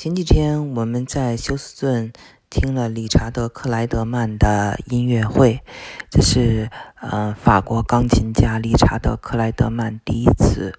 [0.00, 2.10] 前几天我们在休斯顿
[2.48, 5.62] 听了理查德·克莱德曼的音乐会，
[6.10, 6.70] 这是
[7.02, 10.74] 呃法国钢琴家理查德·克莱德曼第一次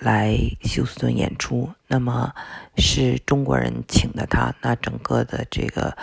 [0.00, 1.68] 来休斯顿演出。
[1.86, 2.32] 那么
[2.78, 5.94] 是中国人请的他，那整个的这个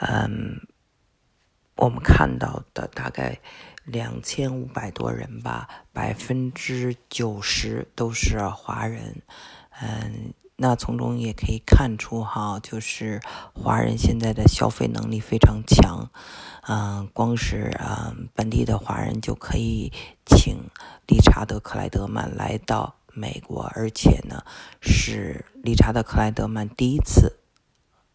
[0.00, 0.60] 嗯，
[1.76, 3.38] 我们看到的大概
[3.84, 9.22] 两千五百多人吧，百分之九十都是华人，
[9.80, 10.34] 嗯。
[10.56, 13.20] 那从中也可以看出，哈，就是
[13.52, 16.10] 华人现在的消费能力非常强，
[16.68, 19.92] 嗯，光是啊本地的华人就可以
[20.24, 20.56] 请
[21.06, 24.44] 理查德·克莱德曼来到美国，而且呢
[24.80, 27.40] 是理查德·克莱德曼第一次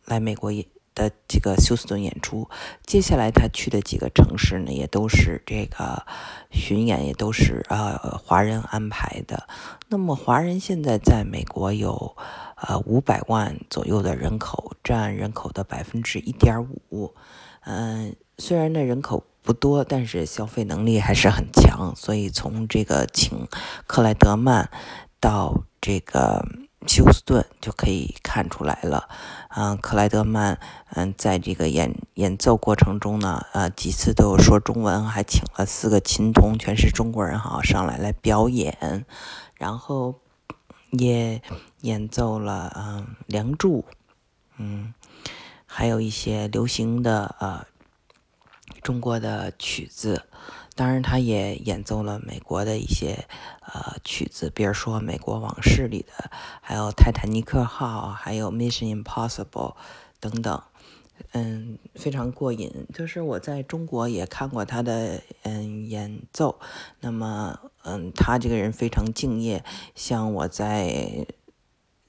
[0.05, 0.65] 来美国也。
[0.97, 2.49] 的这个休斯顿演出，
[2.83, 6.07] 接下来他去的几个城市呢，也都是这个
[6.49, 9.47] 巡演，也都是呃华人安排的。
[9.89, 12.17] 那么华人现在在美国有
[12.55, 17.13] 呃五百万左右的人口，占人口的百分之一点五。
[17.61, 21.93] 嗯，虽然呢人口不多，但是消费能力还是很强。
[21.95, 23.47] 所以从这个请
[23.85, 24.71] 克莱德曼
[25.19, 26.43] 到这个。
[26.87, 29.09] 休斯顿就可以看出来了，
[29.49, 30.57] 嗯，克莱德曼，
[30.93, 39.05] 嗯，在这个演演奏过程中呢，呃，几次都有说中文，还请了四个琴童，全是中国人哈，上来来表演，
[39.55, 40.15] 然后
[40.91, 41.41] 也
[41.81, 43.81] 演奏了，嗯，《梁祝》，
[44.57, 44.93] 嗯，
[45.65, 47.65] 还有一些流行的呃
[48.81, 50.23] 中国的曲子。
[50.77, 53.25] 当然，他也演奏了美国的一些
[53.61, 56.29] 呃曲子，比如说《美国往事》里的，
[56.61, 59.47] 还有《泰坦尼克号》，还有《Mission Impossible》
[60.19, 60.61] 等等，
[61.31, 62.85] 嗯，非常过瘾。
[62.93, 66.59] 就是我在中国也看过他的嗯演奏，
[66.99, 69.63] 那么嗯，他这个人非常敬业。
[69.95, 71.25] 像我在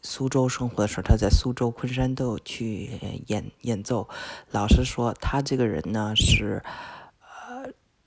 [0.02, 2.90] 苏州生活的时候，他在苏州、昆山都有去
[3.28, 4.10] 演演奏。
[4.50, 6.62] 老实说，他这个人呢是。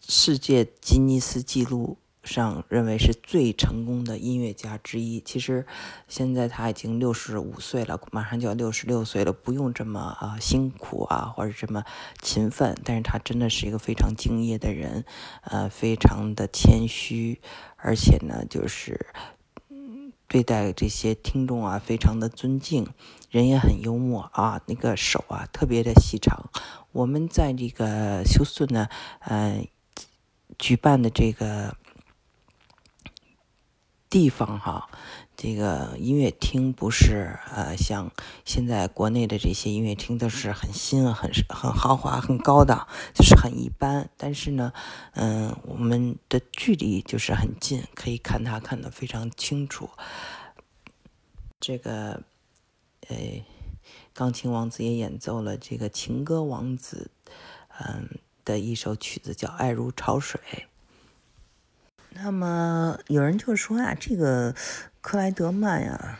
[0.07, 5.19] 世界吉尼斯纪录上认为是最成功的音乐家之一。
[5.21, 5.65] 其实
[6.07, 11.83] 现在他已经六十五岁了，马上就要六十六岁了，不用这么啊辛苦啊，或者这么
[12.21, 12.77] 勤奋。
[12.83, 15.05] 但是他真的是一个非常敬业的人，
[15.43, 17.39] 呃，非常的谦虚，
[17.77, 19.07] 而且呢，就是
[19.69, 22.87] 嗯对待这些听众啊，非常的尊敬，
[23.29, 26.51] 人也很幽默啊，那个手啊特别的细长。
[26.91, 28.89] 我们在这个休斯顿呢，
[29.21, 29.67] 嗯。
[30.61, 31.75] 举办的这个
[34.11, 34.87] 地方哈，
[35.35, 38.11] 这个音乐厅不是呃像
[38.45, 44.07] 现在国内的这些音乐厅都是很新、很很豪华、很高档，就是很一般。
[44.15, 44.71] 但是呢，
[45.13, 49.89] 嗯，我们的距离就是很近，可以看它看得非常清楚。
[51.59, 52.21] 这个
[53.07, 53.43] 呃，
[54.13, 57.09] 钢琴王子也演奏了这个情歌王子，
[57.79, 58.19] 嗯。
[58.45, 60.39] 的一首曲子叫《爱如潮水》。
[62.13, 64.53] 那么有人就说啊，这个
[64.99, 66.19] 克莱德曼呀，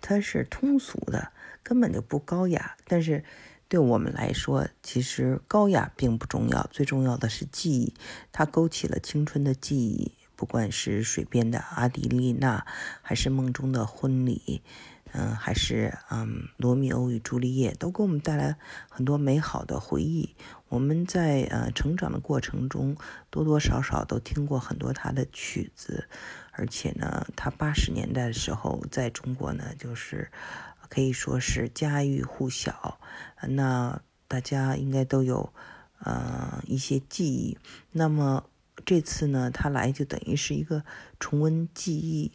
[0.00, 2.76] 他是通俗的，根本就不高雅。
[2.86, 3.24] 但是
[3.68, 7.94] 对我们来说，其实高雅并不重要，最重要的是记忆。
[8.32, 12.66] 他勾起了青春的记忆，不管是水边的阿迪丽娜，
[13.02, 14.62] 还是梦中的婚礼。
[15.12, 16.26] 嗯，还是嗯，
[16.56, 18.56] 《罗密欧与朱丽叶》都给我们带来
[18.88, 20.34] 很多美好的回忆。
[20.68, 22.96] 我们在呃成长的过程中，
[23.30, 26.08] 多多少少都听过很多他的曲子，
[26.52, 30.30] 而且呢，他八十年代的时候在中国呢，就是
[30.88, 33.00] 可以说是家喻户晓。
[33.48, 35.52] 那大家应该都有
[36.00, 37.56] 呃一些记忆。
[37.92, 38.44] 那么
[38.84, 40.84] 这次呢，他来就等于是一个
[41.18, 42.32] 重温记忆。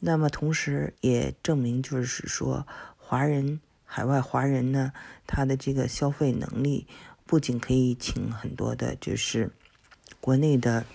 [0.00, 2.64] 那么，同时也证明，就是说，
[2.96, 4.92] 华人海外华人呢，
[5.26, 6.86] 他的这个消费能力，
[7.26, 9.50] 不仅可以请很多的，就是
[10.20, 10.86] 国内的，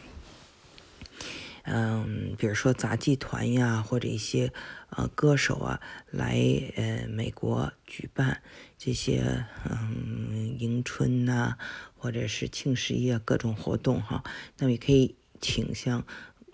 [1.63, 4.53] 嗯，比如说杂技团呀，或者一些
[4.91, 6.39] 呃歌手啊，来
[6.77, 8.41] 呃美国举办
[8.77, 11.57] 这些嗯迎春呐，
[11.97, 14.23] 或者是庆十一啊各种活动哈，
[14.57, 16.05] 那么也可以请像。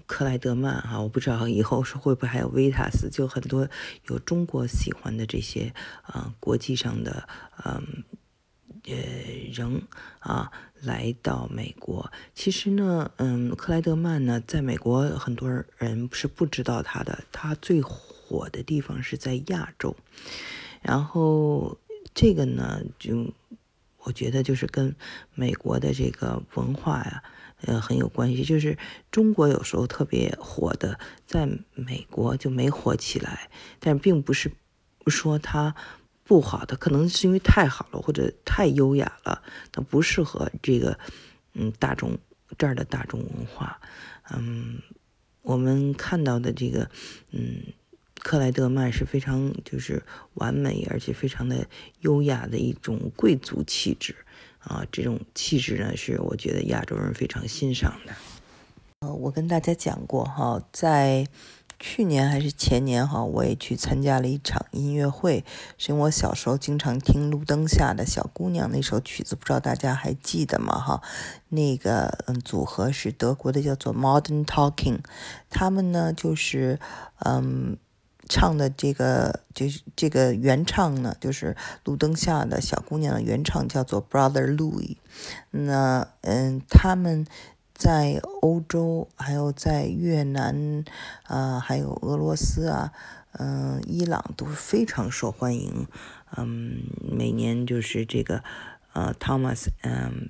[0.10, 3.70] 克莱德曼哈，我不知道以后是会不会还有维塔斯，就很多
[4.08, 5.72] 有中国喜欢的这些
[6.02, 7.30] 啊，国际上的
[7.64, 8.04] 嗯
[8.86, 8.96] 呃
[9.54, 9.84] 人
[10.18, 10.52] 啊
[10.82, 12.12] 来到美国。
[12.34, 15.48] 其实呢，嗯，克莱德曼呢，在美国很多
[15.78, 19.96] 人是不知道他的，他最火的地方是在亚洲。
[20.82, 21.78] 然后
[22.16, 23.32] 这个呢，就
[24.00, 24.96] 我觉得就是跟
[25.36, 27.24] 美国的这个文化呀。
[27.62, 28.78] 呃，很有关系，就是
[29.12, 34.52] 中国有时候特别火的，在美国就没火起来，但并不是
[35.08, 35.76] 说它
[36.24, 39.42] 不好，它可能是因为太好了或者太优雅了，
[39.72, 40.98] 它不适合这个
[41.54, 42.18] 嗯大众
[42.58, 43.80] 这儿的大众文化。
[44.32, 44.82] 嗯，
[45.42, 46.90] 我们看到的这个
[47.32, 47.64] 嗯
[48.20, 50.04] 克莱德曼是非常就是
[50.36, 51.68] 完美而且非常的
[52.02, 54.16] 优雅的一种贵族气质
[54.60, 58.14] 啊，这种气质呢是我觉得亚洲人非常欣赏的。
[59.02, 61.28] 呃，我跟大家讲过哈，在。
[61.82, 65.46] 去年还是前年哈，我也去参加了一场音乐会，
[65.78, 70.78] 是因为我小时候经常听《路灯下的小姑娘》那首曲子，不知道大家还记得吗？
[70.78, 71.02] 哈，
[71.48, 74.98] 那个嗯，组合是德国的，叫做 Modern Talking，
[75.50, 76.78] 他们呢就是
[77.20, 77.78] 嗯
[78.30, 81.48] 唱的这个就是这个原唱呢，就是
[81.84, 84.96] 《路灯下的小姑娘》的原唱叫做 Brother Louis，
[85.52, 87.26] 那嗯他们。
[87.74, 90.84] 在欧洲，还有在越南，
[91.24, 92.92] 啊，还有俄罗斯啊，
[93.32, 95.88] 嗯，伊朗都非常受欢迎。
[96.36, 98.44] 嗯，每年就是这个，
[98.92, 100.28] 呃，Thomas，嗯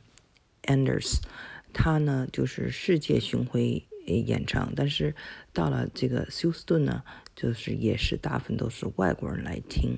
[0.62, 1.22] ，Anders，
[1.74, 5.16] 他呢就是世界巡回演唱，但是
[5.52, 7.02] 到了这个休斯顿呢。
[7.42, 9.98] 就是也是大部分都是外国人来听，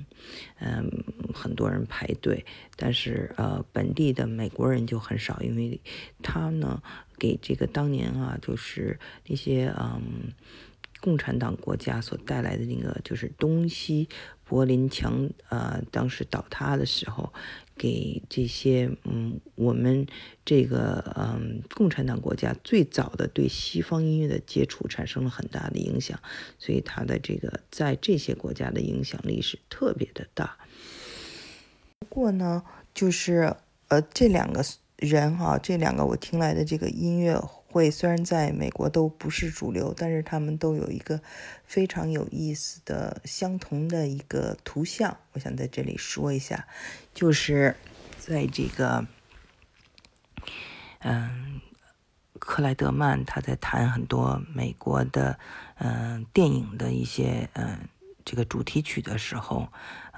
[0.60, 0.88] 嗯，
[1.34, 2.44] 很多人排队，
[2.76, 5.80] 但是呃本地的美国人就很少，因为
[6.22, 6.80] 他呢
[7.18, 8.96] 给这个当年啊就是
[9.26, 10.32] 那些嗯
[11.02, 14.08] 共产党国家所带来的那个就是东西
[14.44, 17.30] 柏林墙呃当时倒塌的时候。
[17.74, 20.06] 给这些嗯，我们
[20.44, 26.20] 这个嗯，共产党国家最早的对西方音乐的接触产生了很大的影响，
[26.58, 30.58] 所以他的这个在这些国家的影响力是特别的大。
[31.98, 32.62] 不过呢，
[32.94, 33.56] 就是
[33.88, 34.62] 呃，这两个
[34.98, 37.42] 人哈，这两个我听来的这个音乐。
[37.72, 41.18] 会虽然在美国都不是主流，但是他们都有一个
[41.64, 46.68] 非常有意思的相同的一个图像，我想在这里说一下，
[47.14, 47.74] 就是
[48.18, 49.06] 在这个，
[50.98, 51.62] 嗯，
[52.38, 55.38] 克莱德曼他在弹很多美国的
[55.78, 57.78] 嗯电影的一些嗯
[58.22, 59.66] 这个主题曲的时候，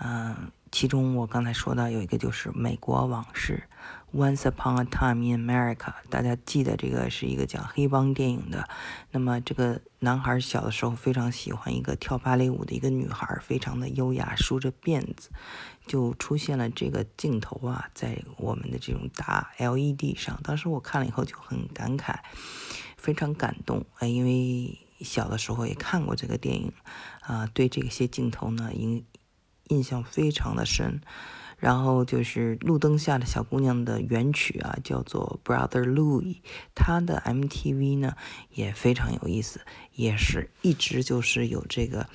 [0.03, 0.51] 嗯。
[0.75, 3.63] 其中我刚才说到有一个就是《美国往事》
[4.19, 8.69] （Once Upon a Time in America），大家记得这个是一个讲黑帮电影的。
[9.13, 15.31] 那么这个男孩小的时候非常喜欢一个跳芭蕾舞的一个女孩，非常的优雅，梳着辫子，
[15.87, 20.41] 就出现了这个镜头啊，在我们的这种大 LED 上。
[20.43, 22.17] 当时我看了以后就很感慨，
[22.97, 26.73] 非常感动啊，因为小的时候也看过这个电影
[27.21, 29.05] 啊，对这些镜头呢，影。
[29.69, 31.01] 印象非常的深，
[31.59, 36.39] 然后就是路灯下的小姑娘的原曲啊，叫做 Brother Louis，
[36.75, 38.17] 他的 MTV 呢
[38.51, 39.61] 也非常有意思，
[39.95, 42.09] 也是一直就是有这个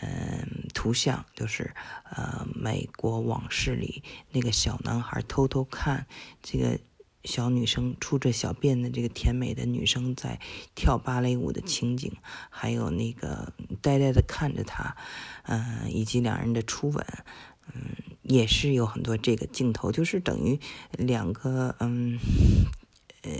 [0.00, 1.74] 嗯图像，就是
[2.10, 4.02] 呃美国往事里
[4.32, 6.06] 那个小男孩偷偷看
[6.42, 6.78] 这个。
[7.24, 10.40] 小女生出着小辫的这个甜美的女生在
[10.74, 12.12] 跳芭蕾舞的情景，
[12.48, 14.96] 还有那个呆呆的看着她，
[15.42, 17.04] 嗯，以及两人的初吻，
[17.74, 20.58] 嗯，也是有很多这个镜头，就是等于
[20.92, 22.18] 两个，嗯，
[23.22, 23.30] 呃，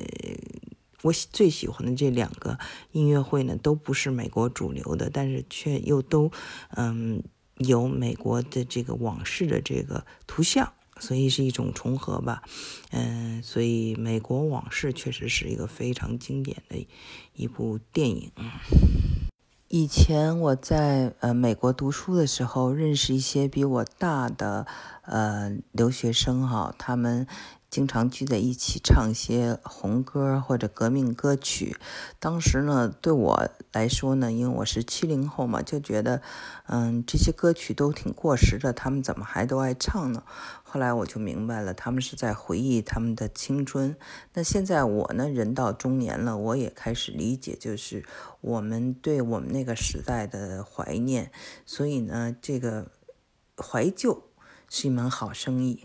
[1.02, 2.58] 我最喜欢的这两个
[2.92, 6.30] 音乐会呢，都不是美国主流的，但是却又都，
[6.70, 7.22] 嗯，
[7.56, 10.72] 有美国的这个往事的这个图像。
[10.98, 12.42] 所以是一种重合吧，
[12.90, 16.86] 嗯，所以《美国往事》确实是一个非常经典的
[17.34, 18.30] 一部电影。
[19.68, 24.66] 以前我在呃美国读书的时候，认识一些比我大的
[25.02, 27.26] 呃留学生哈，他们。
[27.70, 31.76] 经常聚在一起唱一些红歌或者革命歌曲。
[32.18, 36.22] 当时呢，对我来说呢，因为我是七零后嘛，就觉得，
[36.66, 40.22] 嗯，这些歌曲都挺过时的，他们怎么还都爱唱呢？
[40.62, 43.96] 后来我就明白了，他们是在回忆他们的青春。
[44.32, 48.04] 那现在我呢，人到中年了，我也开始理解，就是
[48.40, 51.30] 我们对我们那个时代的怀念。
[51.66, 52.90] 所以呢，这个
[53.56, 54.24] 怀旧
[54.68, 55.84] 是一门好生意。